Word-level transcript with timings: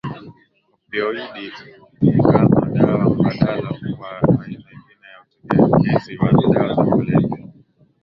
opioidi 0.85 1.45
kama 2.21 2.69
Dawa 2.73 3.05
mbadala 3.15 3.69
kwa 3.97 4.11
aina 4.21 4.63
nyingine 4.69 5.09
za 5.55 5.63
utegemezi 5.63 6.17
wa 6.17 6.31
dawa 6.53 6.75
za 6.75 6.83
kulevya 6.85 7.37